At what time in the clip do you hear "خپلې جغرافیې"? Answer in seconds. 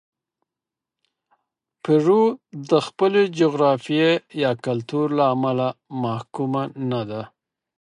2.87-4.09